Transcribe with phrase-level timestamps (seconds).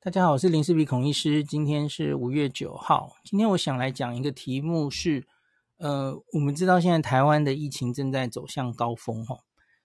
[0.00, 1.42] 大家好，我是林氏璧孔医师。
[1.42, 3.16] 今天是五月九号。
[3.24, 5.26] 今天我想来讲一个题目是，
[5.78, 9.40] 呃，我们知道现在台湾的疫情正在走向高峰哈。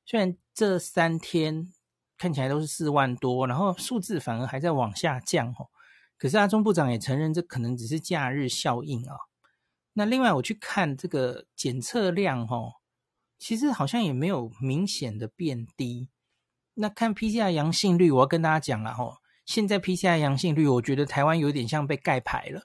[0.06, 1.74] 虽然这三天
[2.16, 5.66] 看起来都是四万多，然后数字反而还在往下降哈。
[6.16, 9.16] 可是阿中部长也承认，这可能只是假日效应啊。
[9.94, 12.74] 那另外我去看这个检测量哈，
[13.40, 16.10] 其实好像也没有明显的变低。
[16.76, 19.18] 那看 PCR 阳性率，我要跟大家讲了哈。
[19.46, 22.64] 现在 PCR 阳性率，我觉得台湾有点像被盖牌了。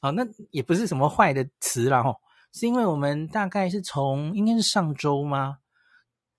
[0.00, 2.16] 好，那也不是什么坏的词啦齁，
[2.52, 5.58] 是因为我们大概是从应该是上周吗？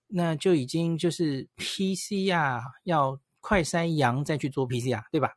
[0.08, 5.36] 那就已经就是 PCR 要快筛阳再去做 PCR，对吧？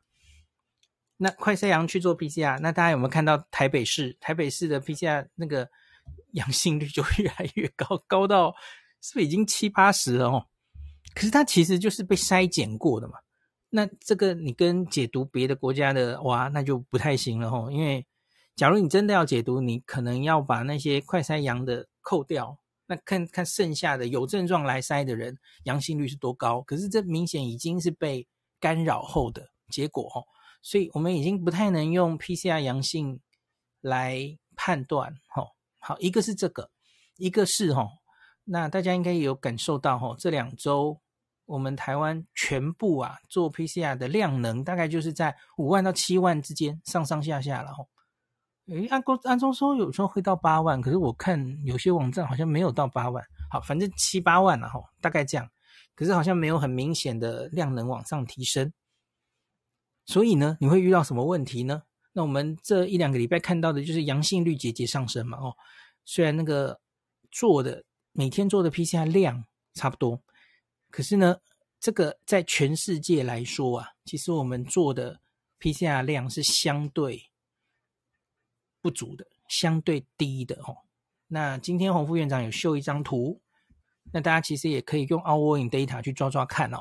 [1.17, 4.17] 那快筛阳去做 PCR，那大家有没有看到台北市？
[4.19, 5.69] 台北市的 PCR 那个
[6.33, 8.53] 阳性率就越来越高，高到
[9.01, 10.45] 是不是已经七八十了哦？
[11.13, 13.13] 可是它其实就是被筛检过的嘛。
[13.75, 17.69] 那这个你跟解读别的国家的哇，那就不太行了吼。
[17.69, 18.07] 因为
[18.55, 26.61] 假如你真的要解读，你可能要把那些快筛阳的扣掉，那看看剩下的有症状来筛的人阳性率是多高。
[26.61, 28.25] 可是这明显已经是被
[28.61, 30.23] 干扰后的结果吼，
[30.61, 33.19] 所以我们已经不太能用 PCR 阳性
[33.81, 35.49] 来判断吼。
[35.79, 36.71] 好，一个是这个，
[37.17, 37.89] 一个是吼，
[38.45, 41.01] 那大家应该也有感受到吼，这两周。
[41.45, 47.87] 我们台湾全部啊做 PCR 的量能大概就是在五万到七万之间上上下下了吼。
[48.67, 53.23] 诶，按公按中说有时候会到八万，可是我看有些网站好像没有到八万。
[53.51, 55.47] 好，反正七八万了吼，大概这样。
[55.93, 58.73] 可是好像没有很明显的量能往上提升。
[60.05, 61.83] 所以呢，你会遇到什么问题呢？
[62.13, 65.53] 那我们这一两个礼拜看到的就是阳性率节节上升嘛哦。
[66.05, 66.79] 虽然那个
[67.29, 70.21] 做的每天做的 PCR 量差不多。
[70.95, 71.35] 可是呢，
[71.77, 75.19] 这个在全世界来说啊，其实我们做的
[75.59, 77.21] PCR 量是相对
[78.79, 80.77] 不足的，相对低的哦。
[81.27, 83.41] 那今天洪副院长有秀一张图，
[84.13, 86.79] 那大家其实也可以用 Our in Data 去抓抓看哦，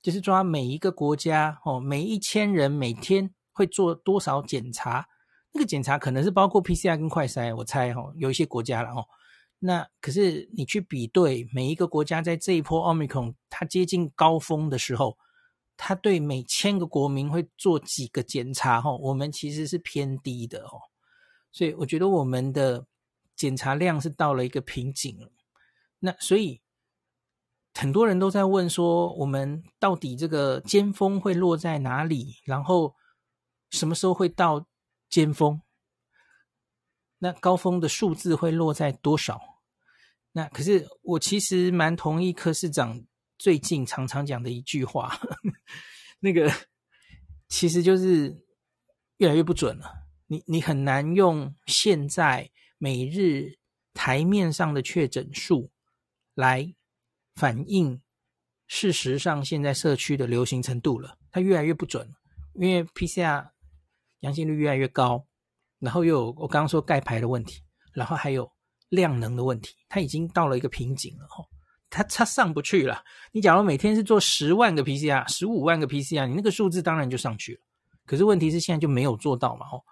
[0.00, 5.06] 就是抓每一个国家哦，每一千人每天会做多少检查，
[5.52, 9.06] 那个检查可能是包括 PCR 跟快筛，我猜哦，有一些国家了哦。
[9.66, 15.16] 那可是你去比对每一个国家在这一波奥密克戎它接近高峰的时候，
[15.74, 18.78] 它对每千个国民会做几个检查？
[18.78, 20.82] 哈，我们其实是偏低的哦，
[21.50, 22.86] 所以我觉得我们的
[23.34, 25.32] 检查量是到了一个瓶颈了。
[26.00, 26.60] 那所以
[27.72, 32.36] 很多人都在问说，我们到底这个尖峰会落在哪里？
[32.44, 32.94] 然后
[33.70, 34.66] 什么时候会到
[35.08, 35.62] 尖峰？
[37.20, 39.53] 那高峰的数字会落在多少？
[40.36, 43.00] 那可是我其实蛮同意柯市长
[43.38, 45.16] 最近常常讲的一句话，
[46.18, 46.52] 那个
[47.46, 48.44] 其实就是
[49.18, 50.08] 越来越不准了。
[50.26, 53.58] 你你很难用现在每日
[53.92, 55.70] 台面上的确诊数
[56.34, 56.74] 来
[57.36, 58.02] 反映
[58.66, 61.16] 事实上现在社区的流行程度了。
[61.30, 62.12] 它越来越不准，
[62.54, 63.50] 因为 PCR
[64.18, 65.28] 阳性率越来越高，
[65.78, 67.62] 然后又有我刚刚说盖牌的问题，
[67.92, 68.50] 然后还有。
[68.88, 71.46] 量能的问题，它已经到了一个瓶颈了吼，
[71.90, 73.02] 它它上不去了。
[73.32, 77.60] 你假如每天是做十万个 PCR，十五万个 PCR，你那个数字当然就上去了。
[78.06, 79.82] 可是问题是现在就没有做到嘛吼，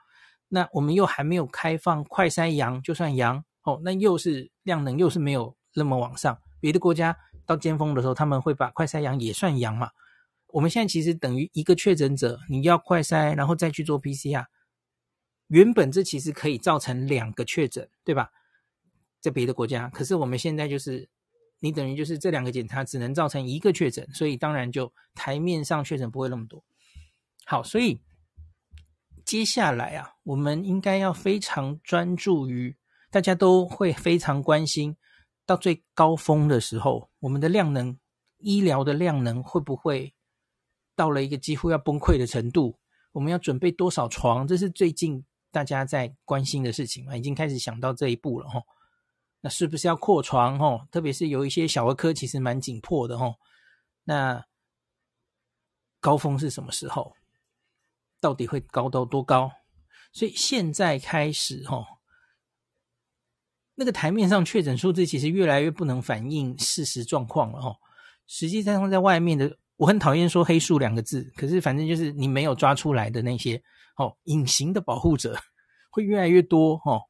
[0.48, 6.38] 那我们又还没有开放快筛阳，就算阳哦，那又是量能又是没有那么往上。
[6.60, 7.16] 别的国家
[7.46, 9.90] 到尖峰的时候，他们会把快筛阳也算阳嘛。
[10.48, 14.44] 我们现在其实等于一个确诊者，你要快筛，然后再去做 PCR，
[15.48, 18.28] 原本这其实可以造成两个确诊，对吧？
[19.22, 21.08] 在别的国家，可是我们现在就是，
[21.60, 26.62] 你等于就是这两个检查只能造成一个确诊，所以当然就台面上确诊不会那么多。
[27.46, 28.00] 好，所以
[29.24, 32.76] 接下来啊，我们应该要非常专注于，
[33.12, 34.96] 大家都会非常关心，
[35.46, 37.96] 到最高峰的时候，我们的量能，
[38.38, 40.12] 医疗的量能会不会
[40.96, 42.76] 到了一个几乎要崩溃的程度？
[43.12, 44.48] 我们要准备多少床？
[44.48, 48.60] 这是最近大家在关心的事情嘛，已经开始想到这一步了齁。
[49.42, 50.86] 那是不是要扩床吼？
[50.90, 53.34] 特别是有一些小儿科，其实蛮紧迫的吼。
[54.04, 54.46] 那
[56.00, 57.12] 高峰是什么时候？
[58.20, 59.50] 到底会高到多高？
[60.12, 61.84] 所以现在开始吼，
[63.74, 67.76] 那个台面上确诊数字其实越来越不能反映事实状况了吼。
[68.28, 73.60] 实际上在外面的，我很讨厌说黑数两个字，可是反正就是你没有抓出来的那些
[73.96, 75.36] 哦，隐形的保护者
[75.90, 77.00] 会越来越多吼。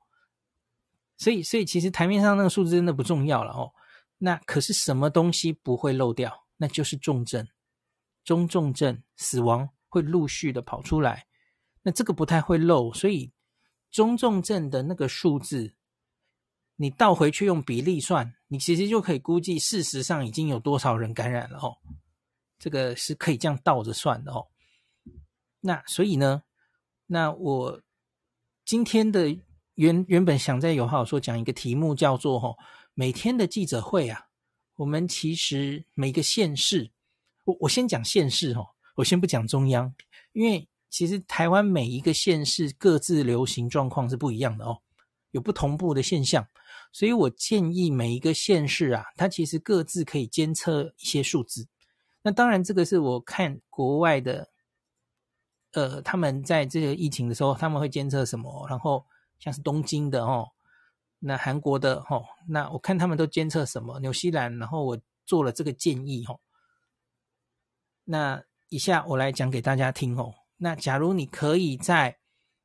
[1.22, 3.70] 所以，所以其实台面上那个数字真的不重要了哦。
[4.18, 6.46] 那可是什么东西不会漏掉？
[6.56, 7.46] 那就是重症、
[8.24, 11.26] 中重症、死亡会陆续的跑出来。
[11.82, 13.32] 那这个不太会漏，所以
[13.88, 15.74] 中重症的那个数字，
[16.74, 21.76] 你倒回去用比例算，你其实就可以估计事实上已经有多少人感染了哦。
[22.58, 24.48] 这个是可以这样倒着算的哦。
[25.60, 26.42] 那所以呢，
[27.06, 27.80] 那我
[28.64, 29.36] 今天的
[29.74, 32.56] 原原本想在有好说讲一个题目叫做哦，
[32.94, 34.26] 每天的记者会啊。
[34.76, 36.90] 我们其实每个县市，
[37.44, 38.66] 我我先讲县市哦，
[38.96, 39.94] 我先不讲中央，
[40.32, 44.78] 因为其实台湾每一个县市各自流行状况是不一样的哦，
[45.30, 46.48] 有不同步的现象，
[46.90, 51.68] 所以我建议每一个县市啊，它其实各自可以监测一些数字。
[52.22, 54.48] 那当然，这个是我看国外的，
[55.72, 58.66] 呃，他们在这个疫情的时候，他们会监测什么？
[58.68, 59.04] 然后
[59.42, 60.48] 像是东京的哦。
[61.18, 63.98] 那韩国的吼，那我看他们都监测什么？
[63.98, 64.96] 纽西兰，然后我
[65.26, 66.40] 做了这个建议吼。
[68.04, 70.32] 那以下我来讲给大家听哦。
[70.56, 72.16] 那假如你可以在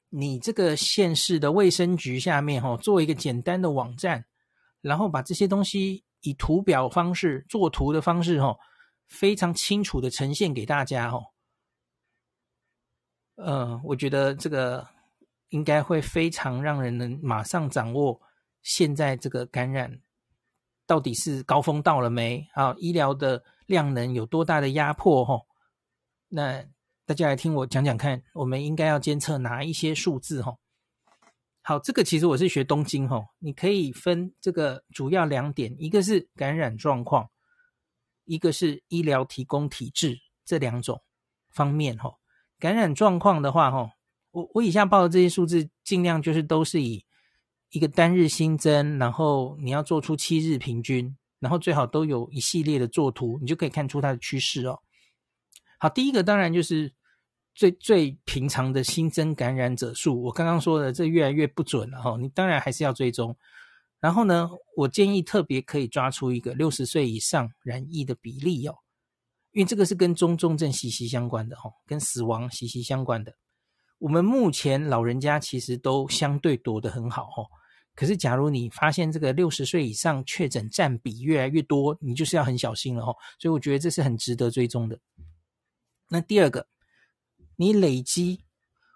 [0.09, 4.25] 你这个县市的卫生局下面吼，做一个简单的网站，
[4.81, 8.59] 然后把这些东西以图表方式做图的方式吼，
[9.07, 11.25] 非常清楚的呈现给大家吼。
[13.35, 14.87] 呃，我觉得这个
[15.49, 18.21] 应该会非常让人能马上掌握。
[18.63, 20.01] 现在这个感染
[20.85, 22.45] 到底是高峰到了没？
[22.53, 25.23] 啊，医疗的量能有多大的压迫？
[25.23, 25.47] 吼，
[26.27, 26.65] 那
[27.05, 30.41] 大家来听我讲讲看，我们应该要监测哪一些数字？
[30.41, 30.59] 吼，
[31.61, 37.29] 好，这个其实我是学东京，吼，你可以分这个主要两点，一个是感染状况，
[38.25, 41.01] 一个是医疗提供体制这两种
[41.49, 42.19] 方面，吼，
[42.59, 43.91] 感染状况的话，吼，
[44.37, 47.03] 我我以下报的这些数字，尽量就是都是以。
[47.71, 54.79] 一个单日新增，然后你要做出七日平均，然后最好都有一系列的作图，你就可以看出它的趋势哦。
[55.77, 56.93] 好，第一个当然就是
[57.53, 63.35] 最最平常的新增感染者数，我刚刚说的这越来越不准了哈、哦，你当然还是要追踪。
[63.99, 68.77] 然后呢，我建议特别可以抓出一个六十岁以上染疫的比例哦，
[69.51, 73.35] 因为这个是跟中重症息息相关的哈、哦，跟死亡息息相关的。
[73.99, 77.47] 我们目前老人家其实都相对躲得很好哦，
[77.95, 83.15] 可是假如你发现这个六十岁以上确诊占比越来越多，你就是要很小心了哦。
[83.39, 84.99] 所以我觉得这是很值得追踪的。
[86.09, 86.67] 那第二个，
[87.55, 88.43] 你累积，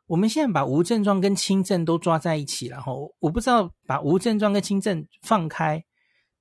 [0.05, 2.93] 我们现在把无症状跟轻症都抓在一起了哈。
[3.19, 5.83] 我不知道把无症状跟轻症放开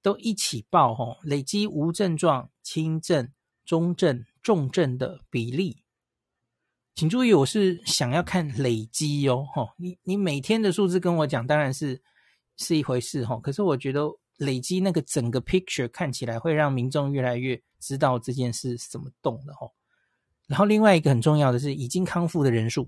[0.02, 3.32] 都一起报哈，累积无症状、轻症、
[3.64, 5.82] 中症、重症的比例。
[7.00, 11.98] 请注意，我是想要看累积哦，吼，你你每天的数字跟我讲，当然是
[12.58, 14.02] 是一回事，吼，可是我觉得
[14.36, 19.72] 累积那个整个 picture 看起来会让民众越来越知道这件事是怎么动的，吼。
[20.46, 22.86] 然后另外一个很重要的是，已经康复的人数，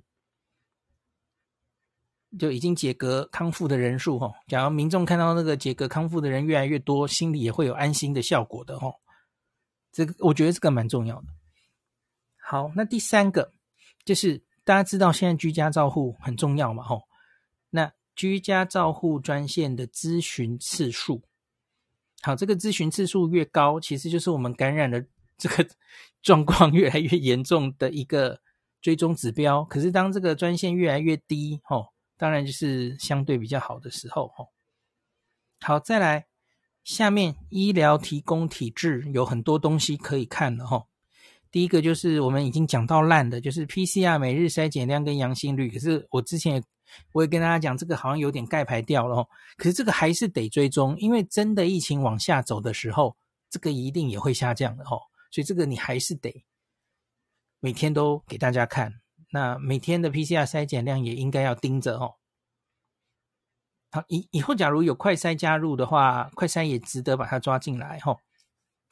[2.38, 4.34] 就已经解隔康复的人数，吼。
[4.46, 8.94] 假如民众看到那个解隔康复的人越来越多，心里也会有安心的效果的，吼。
[9.90, 11.28] 这个我觉得这个蛮重要的。
[12.36, 13.54] 好，那第三个。
[14.04, 17.02] 就是大家知道现在居家照护很重要嘛，吼，
[17.70, 21.22] 那居家照护专线的咨询次数，
[22.20, 25.06] 好，这个咨询次数越高，其实就是我们感染的
[25.38, 25.68] 这个
[26.20, 28.40] 状况越来越严重的一个
[28.80, 29.64] 追踪指标。
[29.64, 34.52] 可是当这个专线越来越低，吼，当然就是相对比较好的时候，吼。
[35.60, 36.26] 好，再来
[36.84, 40.88] 下面医疗提供体制有很多东西可以看的，吼。
[41.52, 45.70] 第一个就是我们已经讲到烂的，就是 PCR 每日筛检量跟阳性率。
[45.70, 46.62] 可是我之前也
[47.12, 49.28] 我也跟大家讲，这个好像有点盖牌掉了哦。
[49.58, 53.14] 可是这个还是得追踪，因为真的疫情往下走的时候，
[53.50, 54.98] 这个一定也会下降的哦。
[55.30, 56.44] 所以这个你还是得
[57.60, 58.94] 每天都给大家看。
[59.30, 62.14] 那每天的 PCR 筛检量也应该要盯着哦。
[63.90, 68.16] 好，以以后假如有快筛加入的话，快筛也值得把它抓进来哦。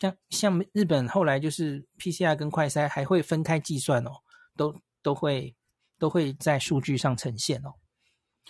[0.00, 4.11] 像像日本后来就是 PCR 跟快筛还会分开计算哦，
[4.57, 5.54] 都都会
[5.99, 7.75] 都会在数据上呈现哦。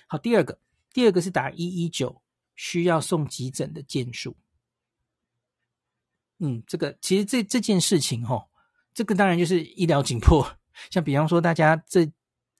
[0.06, 0.56] 好，第二个，
[0.92, 2.22] 第二个是打一一九
[2.54, 4.36] 需要送急诊的件数。
[6.38, 8.48] 嗯，这个其实这这件事情哈、哦，
[8.94, 10.48] 这个当然就是医疗紧迫。
[10.88, 12.10] 像比方说大家这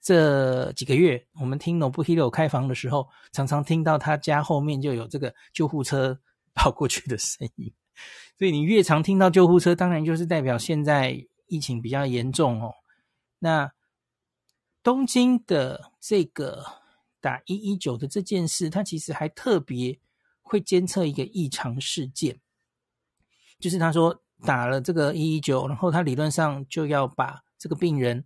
[0.03, 6.21] 这几个月，我们听 Nobuhiro 开房的时候，常常听到他家后面就有这个救护车
[6.55, 7.73] 跑过去的声音。
[8.39, 12.75] 所以你越常听到救护车，当然就是代表现在疫情比较严重哦。
[13.39, 13.73] 那
[14.83, 16.65] 东京的这个
[17.21, 19.99] 打一一九的这件事，它其实还特别
[20.41, 22.41] 会监测一个异常事件，
[23.59, 28.25] 就是他说打了这个一一九，然后他理论上就要把这个病人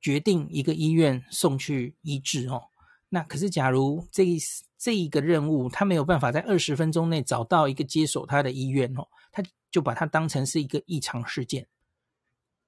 [0.00, 2.68] 决定一个医院送去医治哦。
[3.14, 4.40] 那可是，假如这一
[4.76, 9.40] 这一个任务，他没有办法在二十分钟内找到一个接手他的医院哦，他
[9.70, 11.68] 就把它当成是一个异常事件。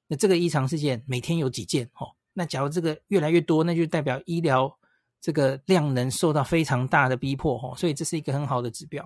[0.07, 2.15] 那这个异常事件每天有几件哦？
[2.35, 4.79] 那假如这个越来越多，那就代表医疗
[5.21, 7.75] 这个量能受到非常大的逼迫哦。
[7.77, 9.05] 所以这是一个很好的指标。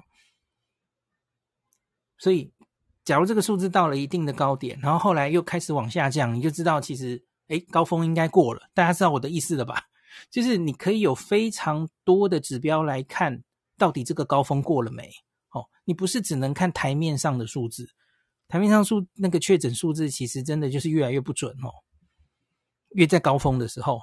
[2.19, 2.53] 所以，
[3.03, 8.69] 假如这个数字到了一定的高点，然后后来又开始往下降，你就知道其实，诶，高峰应该过了。
[8.75, 9.87] 大家知道我的意思了吧？
[10.31, 13.43] 就是你可以有非常多的指标来看，
[13.77, 15.11] 到底这个高峰过了没？
[15.51, 17.91] 哦，你不是只能看台面上的数字，
[18.47, 21.83] 台面上数那个确诊数字其实真的就是越来越不准哦，
[22.91, 24.01] 越在高峰的时候。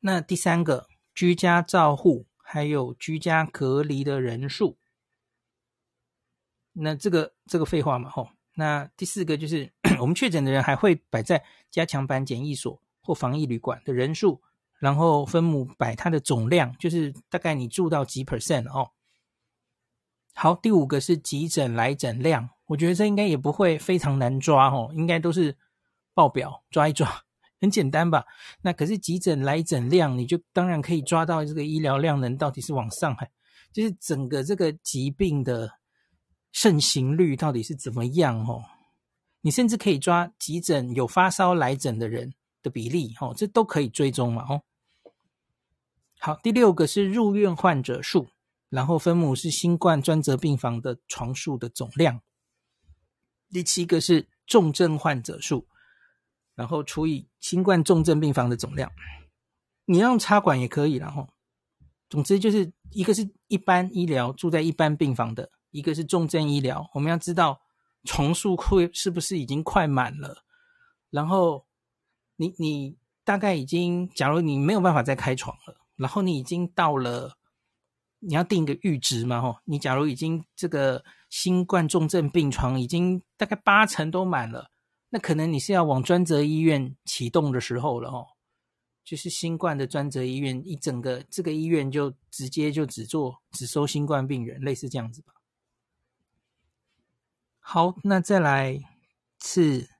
[0.00, 4.76] 那第三个，居家照护还有居家隔离的人数，
[6.72, 8.30] 那这个这个废话嘛，吼。
[8.58, 9.70] 那第四个就是
[10.00, 12.80] 我们确诊的人还会摆在加强版检疫所。
[13.06, 14.42] 或防疫旅馆的人数，
[14.80, 18.90] 然后分母摆它的总量，就是大概你住到几 percent 哦。
[20.34, 25.56] 好，第五个是急诊来诊量，我觉得这应该也不会非常难抓哦，应该都是
[26.12, 27.22] 报表抓一抓，
[27.60, 28.24] 很简单吧？
[28.60, 33.30] 那可是急诊来诊量，你就当然可以抓到这个医疗量能到底是往上还，
[33.72, 35.70] 就是整个这个疾病的
[36.52, 38.62] 盛行率到底是怎么样哦？
[39.40, 42.34] 你甚至可以抓急诊有发烧来诊的人。
[42.66, 44.62] 的比例，哦，这都可以追踪嘛，哦。
[46.18, 48.26] 好，第六个是入院患者数，
[48.68, 52.20] 然后分母是新冠专责病房的床数的总量。
[53.50, 55.68] 第七个是重症患者数，
[56.56, 58.90] 然后除以新冠重症病房的总量。
[59.84, 61.28] 你要用插管也可以，然后，
[62.08, 66.90] 总之就是一个是一般医疗住在一般病房的，一个是重症医疗。
[66.94, 67.60] 我们要知道
[68.02, 70.42] 床数会是不是已经快满了，
[71.10, 71.64] 然后。
[72.36, 77.36] 你你大概已经，假如你没有办法再开床了，然后你已经到了，
[78.20, 79.40] 你要定一个阈值嘛？
[79.40, 84.70] 吼，你假如已经这个新冠重症病床已经大概八成都满了，
[85.08, 88.26] 那可能你是要往专责医院启动的时候了哦。
[89.02, 95.32] 就是新冠的专责医院，一整个这个医院就直接就只做只收新冠病人，类似这样子吧。
[97.60, 98.80] 好，那再来
[99.42, 99.95] 是。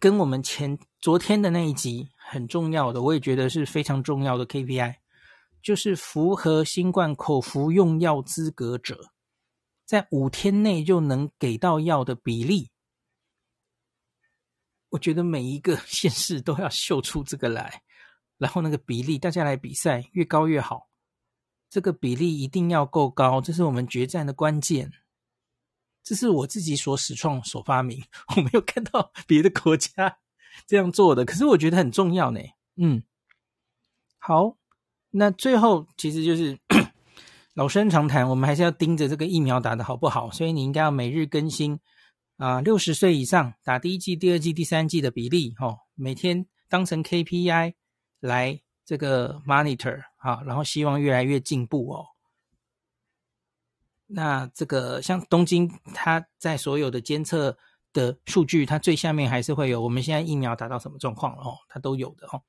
[0.00, 4.96] 跟我们前昨天的那一集很重要的，我也觉得是非常重要的 KPI，
[5.62, 9.10] 就是符合新冠口服用药资格者，
[9.84, 12.70] 在五天内就能给到药的比例。
[14.90, 17.82] 我觉得每一个 县市都要秀出这个来，
[18.38, 20.88] 然后那个比例大家来比赛，越高越好。
[21.68, 24.90] 这个比例一定要够高，这是我们决战的关键。
[26.06, 28.00] 这是我自己所始创、所发明，
[28.36, 30.18] 我没有看到 别的国家
[30.64, 32.38] 这样做的，可是我觉得很重要呢。
[32.76, 33.02] 嗯，
[34.18, 34.56] 好，
[35.10, 36.56] 那最后其实就是
[37.54, 41.80] 老生常谈，我们还是要盯着这个疫苗打的好不好，所以你应该要每日更新
[42.36, 47.74] 啊，六十岁以上打第一剂、第二剂、第三剂的比例，哦，每天当成 KPI
[48.20, 52.06] 来这个 monitor 啊，然后希望越来越进步哦。
[54.08, 57.58] 那这个像东京，它在所有的监测
[57.92, 62.40] 的数据，它最下面还是会有我们现在疫苗达到什么状况了哦，它都有的哦。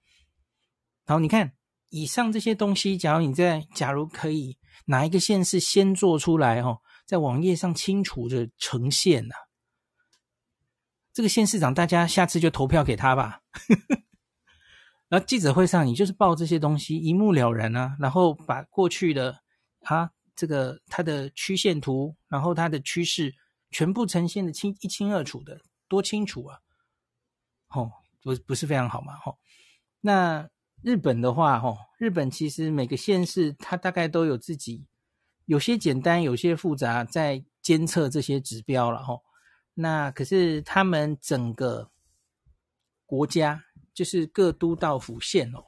[1.05, 1.53] 然后你看
[1.89, 9.41] 以上这些东西，假如你在假如可以哪一个县市先做出来哦，在网页上清楚的呈现呐、啊，
[11.11, 13.41] 这个县市长大家下次就投票给他吧。
[15.09, 19.39] 然后记者会上你就是报这些东西，一目了然啊，然后把过去的
[19.81, 20.11] 啊。
[20.37, 23.35] 这个它的曲线图，然后它的趋势
[23.71, 26.59] 全部呈现的清一清二楚的，多清楚啊！
[27.69, 27.91] 哦，
[28.21, 29.13] 不不是非常好嘛？
[29.25, 29.35] 哦，
[29.99, 30.47] 那
[30.83, 34.85] 日本的话，哦，日本其实每个县市它大概都有自己，
[35.45, 39.21] 有些简单，有些复杂，在监测这些指标了，哦，
[39.73, 41.89] 那可是他们整个
[43.05, 45.65] 国家就是各都道府县哦。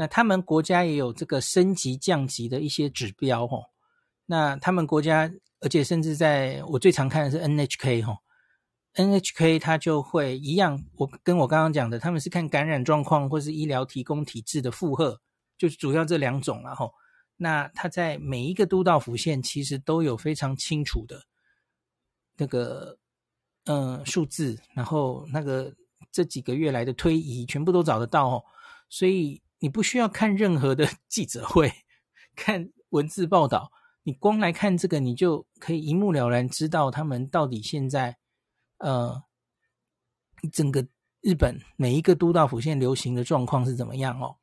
[0.00, 3.62] 那他们国家也有这个升级降级的一些指标哦。
[4.24, 5.30] 那他们国家，
[5.60, 8.16] 而且甚至在我最常看的是 NHK 哈
[8.94, 15.20] ，NHK 它就会一样，我跟我刚刚讲的，他们是看感染状况或是医疗提供体制的负荷，
[15.58, 16.90] 就是主要这两种了哈。
[17.36, 21.22] 那它在每一个都道府县其实都有非常清楚的
[22.38, 22.96] 那个
[23.66, 25.70] 嗯数字，然后那个
[26.10, 28.42] 这几个月来的推移全部都找得到哦，
[28.88, 29.42] 所以。
[29.60, 31.72] 你不需要看任何的 记者会，
[32.34, 33.70] 看文字报道，
[34.02, 38.18] 你光来看这个，你就可以一目了然知道他们到底现在，
[38.78, 39.22] 呃，
[40.52, 40.86] 整个
[41.20, 44.36] 日本每一个都道府县流行的状况是怎么样哦。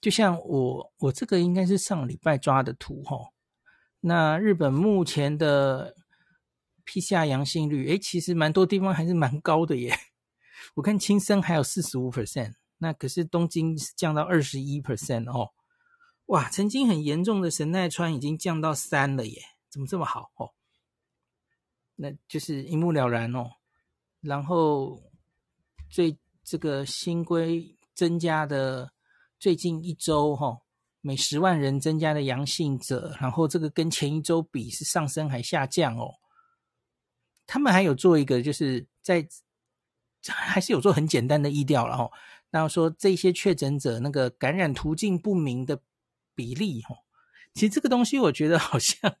[0.00, 3.32] 就像我我这个应该是上礼拜抓的图哦。
[4.00, 5.96] 那日本目前的
[6.84, 9.96] PCR 阳性率，诶，其实蛮多地方还是蛮高的耶。
[10.74, 15.52] 我看青森还有四十五 percent，那可是东京降到二十一 percent 哦。
[16.26, 20.50] 哇，曾经很严重的神奈川已经降到三了耶，怎么这么好哦？
[21.94, 23.52] 那就是一目了然哦。
[24.20, 25.00] 然后
[25.88, 28.90] 最这个新规增加的
[29.38, 30.62] 最近一周哈、哦，
[31.00, 36.14] 每十万人增加的阳性者，然后这个跟前一周比是上升还下降哦。
[37.46, 39.24] 他们还有做一个，就是在
[40.26, 42.10] 还是有做很简单的疫调了哈。
[42.50, 45.80] 那说这些确诊者那个感染途径不明的。
[46.38, 47.00] 比例哦，
[47.54, 49.16] 其实这个东西我觉得好像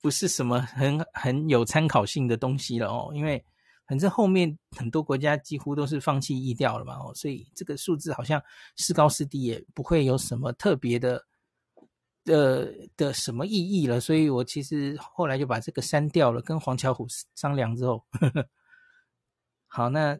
[0.00, 3.44] 不是什么很很有参考性的东西了哦，因为
[3.84, 8.40] 反正后面很多国家几乎都是放弃疫调了嘛哦，所以这个数字好像
[8.76, 11.26] 是高是低也不会有什么特别的
[12.26, 18.48] 呃的，的什么意义了，所以我其实后来就把这个删掉了，跟黄巧虎商量之后，呵 呵
[19.66, 20.16] 好，那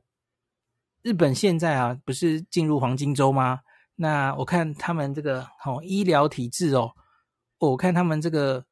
[1.03, 3.61] 日本现在啊不是进入黄金周吗？
[3.97, 6.93] 那我看他们这个好、哦、医疗体制哦，
[7.59, 8.65] 我看他们这个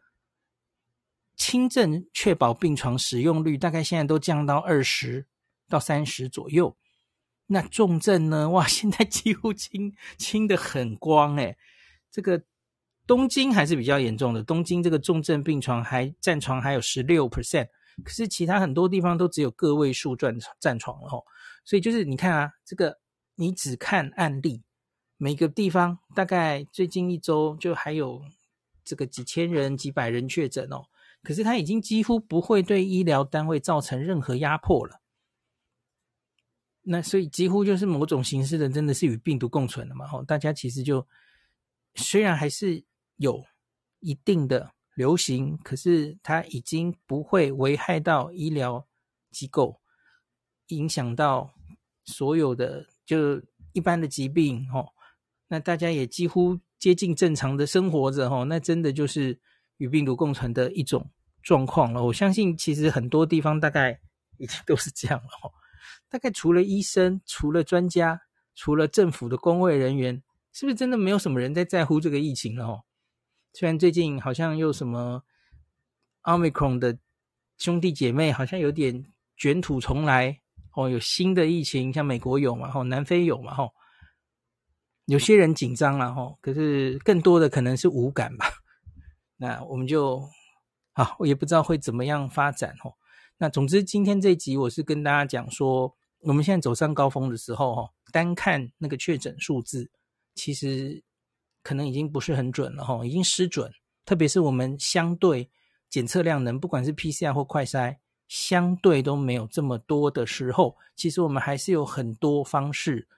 [1.36, 5.26] 轻症确保病床使用率大概现在都降到二十
[5.68, 6.76] 到三十左右。
[7.46, 8.48] 那重症呢？
[8.50, 11.56] 哇，现在几乎清清得很光诶。
[12.10, 12.40] 这个
[13.06, 17.66] 东京还是比较严重的，东京这个重症病床还占床还有十六 percent，
[18.04, 21.24] 可是其他很多地方都只有个位数占占床了哦。
[21.64, 22.98] 所以就是你看啊，这个
[23.34, 24.62] 你只看案例。
[25.22, 28.22] 每个地方大概最近一周就还有
[28.82, 30.86] 这个几千人、几百人确诊哦，
[31.22, 35.02] 可是他已经几乎不会对医疗单位造成任何压迫了。
[36.82, 40.08] 那所以几乎就是某种形式的，真的是与病毒共存了嘛？
[40.10, 41.06] 哦，大家其实就
[41.94, 42.82] 虽然还是
[43.16, 43.44] 有
[43.98, 48.86] 一定的流行，可是它已经不会危害到医疗
[49.30, 49.78] 机构，
[50.76, 51.52] 影响到
[52.04, 53.40] 所有的就
[53.72, 54.88] 一般的疾病哦。
[55.48, 59.38] 那大家也几乎接近正常的生活着哦，那真的就是
[59.78, 61.10] 与病毒共存的一种
[61.42, 62.04] 状况了。
[62.04, 64.00] 我相信其实很多地方大概
[64.38, 65.50] 已经都是这样了哈。
[66.08, 68.22] 大概除了医生、除了专家、
[68.54, 72.82] 除了政府的公卫人员，是不是真的没有什么人在在乎这个疫情了哦？
[73.52, 75.24] 虽然最近好像又什么
[76.22, 76.98] Omicron 的
[77.58, 79.06] 兄弟姐妹好像有点
[79.36, 80.39] 卷土重来
[80.74, 83.68] 哦，有新的疫情，像美国有嘛，哈，南非有嘛，哈。
[85.06, 88.46] 有些人紧张了哈，可是更多的可能是无感吧。
[89.36, 90.22] 那我们就
[90.92, 92.92] 啊，我也不知道会怎么样发展哈。
[93.38, 99.90] 那总之，今天这集我是跟大家讲说，我们现在走上高峰的时候哈，单看那个确诊数字，
[100.34, 101.02] 其实
[101.62, 103.72] 可能已经不是很准了哈，已经失准。
[104.04, 105.50] 特别是我们相对
[105.88, 107.96] 检测量能，不管是 PCR 或快筛，
[108.30, 113.08] 相对都没有这么多的时候，其实我们还是有很多方式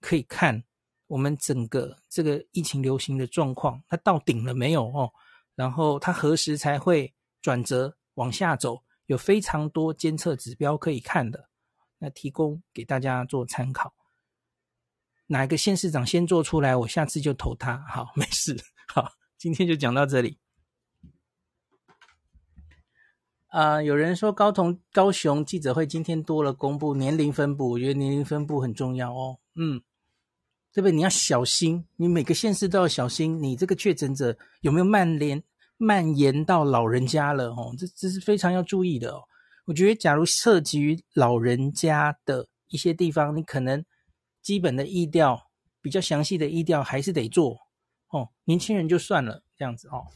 [0.00, 0.64] 可以看。
[1.08, 5.12] 我们整个这个疫情流行的状况，它到顶了没有哦？
[5.54, 8.82] 然后它何时才会转折往下走？
[9.04, 11.50] 有非常多监测指标可以看的，
[11.98, 13.92] 那提供给大家做参考。
[15.26, 17.76] 哪个县市长先做出来，我下次就投他。
[17.86, 18.56] 好，没事。
[18.88, 20.38] 好，今天就讲到这里。
[21.04, 21.12] 啊、
[23.52, 29.38] 呃，有人说高同高雄记者会今天多了公布年龄分布，我觉得年龄分布很重要哦。
[29.54, 29.80] 嗯。
[30.74, 30.92] 对不对？
[30.92, 35.42] 你要小心，你每个县市都要小心，你这个确诊者有没有蔓延
[35.76, 37.50] 蔓延到老人家了？
[37.50, 39.20] 哦，这这是非常要注意的哦。
[39.66, 43.84] 我觉得，假如涉及于老人家的一些地方，你可能
[44.40, 45.38] 基本的疫调、
[45.82, 47.58] 比较详细的疫调还是得做
[48.08, 48.30] 哦。
[48.44, 50.06] 年轻人就算了，这样子哦。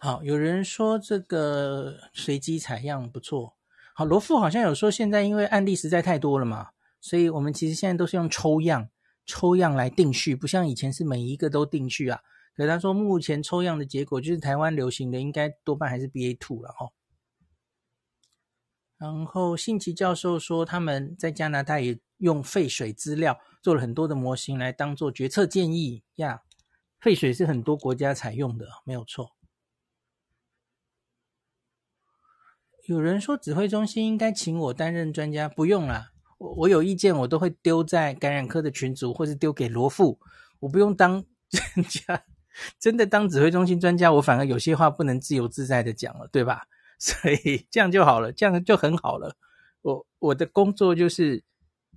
[0.00, 3.56] 好，有人说这个随机采样不错。
[3.94, 6.68] 好，罗富好像有说，现在因为案例实在太多了嘛，
[7.00, 8.88] 所以我们其实现在都是用抽样。
[9.30, 12.20] 抽样来定序，不像以前是每一个都定序啊。
[12.54, 16.92] 可是他说，目前抽样的结果就是台湾流行的，应该多半还是 BA two 了哦。
[18.96, 26.42] 然后信奇教授说，他们在加拿大也用废水资料做了很多的模型来当做决策建议呀。
[26.98, 29.37] 废水是很多国家采用的，没有错。
[32.88, 36.10] 有人说指挥中心应该请我担任专家，不用啦。
[36.38, 40.18] 我我有意见，我都会丢在感染科的群组，或是丢给罗富。
[40.58, 42.24] 我不用当专家，
[42.80, 46.62] 真的当指挥中心专家，我反而有些话不能自由自在的讲了，对吧？
[46.98, 49.36] 所以这样就好了，这样就很好了。
[49.82, 51.44] 我我的工作就是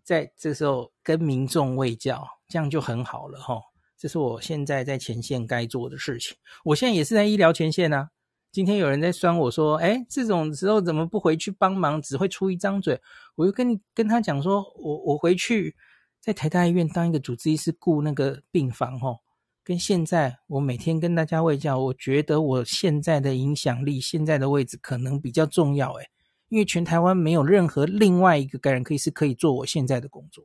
[0.03, 3.61] 在这时候跟民众卫教，这样就很好了哈。
[3.97, 6.35] 这是我现在在前线该做的事情。
[6.65, 8.09] 我现在也是在医疗前线啊。
[8.51, 12.01] 今天有人在酸我说：“哎，这种时候怎么不回去帮忙？
[12.01, 12.99] 只会出一张嘴。”
[13.35, 15.73] 我就跟你跟他讲说：“我我回去
[16.19, 19.19] 在台大医院当一个主治医师，顾那个病房哦，
[19.63, 25.93] 跟现在我每天跟大家卫教，我觉得我现在的影响力、现在的位置可能比较重要。
[25.93, 26.09] 哎，
[26.49, 30.43] 因为全台湾没有任何另外一个感染科医师可以做我现在的工作。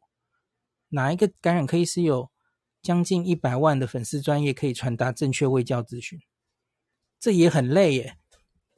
[0.90, 2.30] 哪一个感染科医师有
[2.80, 6.20] 将近一百万的粉丝专业可以传达正确卫教资讯？”
[7.18, 8.16] 这也很累耶，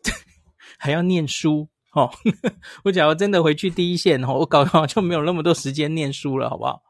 [0.78, 2.10] 还要念书哦。
[2.84, 6.82] 我假如真的回去第一线哦，我搞不好就没有那么多时间念书了，好不好？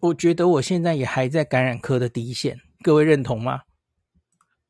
[0.00, 3.62] 我觉得我现在也还在感染科的第一线，各位认同吗？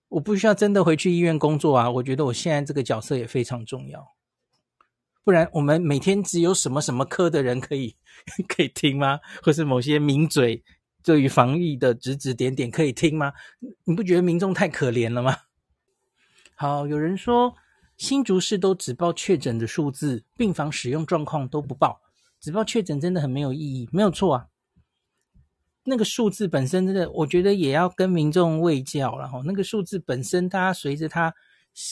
[0.09, 1.91] 我不需要真的回去医院工作啊。
[1.91, 4.15] 我觉得我现在这个角色也非常重要，
[5.25, 7.97] 不然我们每天只有什么什么科的人可以
[8.47, 9.19] 可以听吗？
[9.43, 10.63] 或是某些名嘴？
[11.05, 13.33] 对于防疫的指指点点可以听吗？
[13.85, 15.37] 你不觉得民众太可怜了吗？
[16.57, 17.55] 好，有人说
[17.97, 22.01] 新竹市都只报确诊的数字，病房使用状况都不报，
[22.41, 23.89] 只报确诊真的很没有意义。
[23.93, 24.47] 没有错啊，
[25.85, 31.35] 那个数字本身真的，我觉得也要跟民众喂教，然后那个数字本身，大家随着他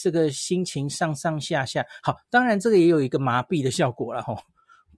[0.02, 4.34] 这个心情上上下下，好，当然这个也有一个麻痹的效果了哈。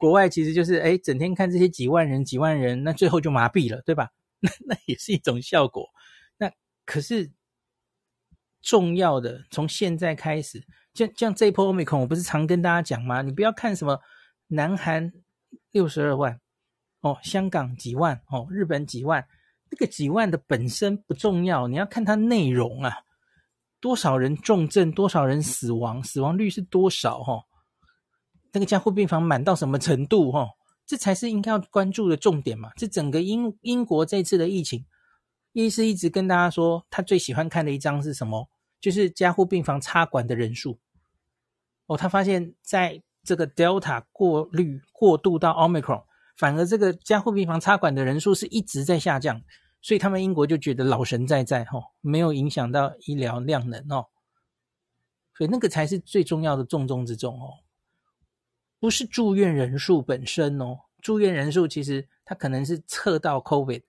[0.04, 4.10] 国外其实就是哎，整天看这些几万人、几万人，那最后就麻痹了，对吧？
[4.38, 5.88] 那那也是一种效果。
[6.36, 6.52] 那
[6.84, 7.32] 可是
[8.60, 10.62] 重要的，从现在开始，
[10.92, 13.22] 像像这一波 Omicron，我不是常跟大家讲吗？
[13.22, 13.98] 你不要看什么
[14.48, 15.10] 南韩
[15.70, 16.38] 六十二万
[17.00, 19.26] 哦，香港几万哦，日本几万，
[19.70, 22.94] 那个几万的本身不重要，你要看它内容啊，
[23.80, 27.20] 多少人重症，多少人死亡，死亡率是多少？
[27.22, 27.42] 哦。
[28.54, 30.32] 那个加护病房满到什么程度？
[30.32, 30.48] 哈，
[30.86, 32.70] 这才是应该要关注的重点嘛。
[32.76, 34.86] 这整个英英国这次的疫情，
[35.52, 38.48] 医师一直跟大家说，他最喜欢看的一张是什么？
[38.80, 40.78] 就是加护病房插管的人数。
[41.86, 46.04] 哦，他发现在这个 Delta 过滤过渡到 Omicron，
[46.36, 49.42] 反而这个加护病房插管的人数是一直在下降，
[49.82, 54.06] 所以他们英国就觉得老神在在，哈，没有影响到医疗量能哦。
[55.36, 57.63] 所以那个才是最重要的重中之重哦。
[58.85, 63.83] 不是住院人数本身哦，住院人数其实它可能是测到 COVID，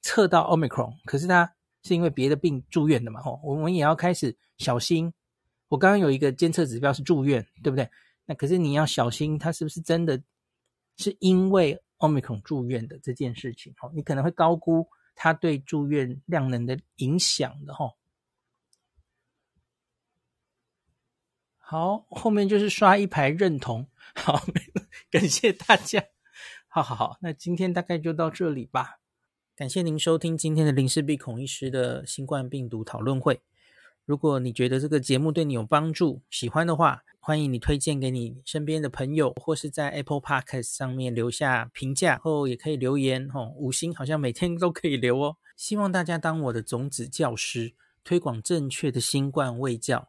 [0.00, 5.12] 测到 Omicron，可是它是因为别的病住院的嘛，吼，我们也要开始小心。
[5.68, 7.86] 我刚刚有一个监测指标是住院，对不对？
[8.24, 10.18] 那可是你要小心，它是不是真的
[10.96, 13.74] 是因为 Omicron 住院的这件事情？
[13.76, 17.92] 吼，你可能会高估它对住院量能的影响的，吼。
[21.70, 23.86] 好，后面就是刷一排认同。
[24.14, 24.42] 好，
[25.10, 26.02] 感谢大家。
[26.66, 29.00] 好好好，那今天大概就到这里吧。
[29.54, 33.42] 感谢您收听今天的林氏璧孔医师的新冠病毒讨论会。
[34.06, 43.28] 如果你觉得这个节目对你有帮助，喜欢的话，欢迎你推荐给你身边的朋友，或是在 Apple Podcast 上面留下评价，后也可以留言。
[43.28, 45.36] 吼，五星好像每天都可以留哦。
[45.54, 50.08] 希望大家当我的种子教师，推广正确的新冠卫教。